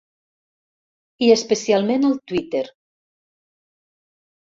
I 1.27 1.29
especialment 1.35 2.09
al 2.09 2.19
Twitter. 2.33 2.65